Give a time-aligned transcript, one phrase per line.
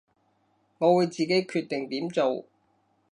[0.79, 2.45] 我會自己決定點做